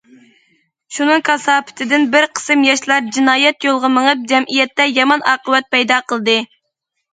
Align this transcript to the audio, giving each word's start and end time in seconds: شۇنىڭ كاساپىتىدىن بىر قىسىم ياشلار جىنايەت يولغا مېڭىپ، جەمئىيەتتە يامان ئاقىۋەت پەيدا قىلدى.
شۇنىڭ 0.95 1.19
كاساپىتىدىن 1.27 2.07
بىر 2.15 2.27
قىسىم 2.39 2.65
ياشلار 2.69 3.11
جىنايەت 3.19 3.69
يولغا 3.69 3.93
مېڭىپ، 3.99 4.27
جەمئىيەتتە 4.33 4.91
يامان 4.97 5.29
ئاقىۋەت 5.35 5.71
پەيدا 5.79 6.03
قىلدى. 6.11 6.39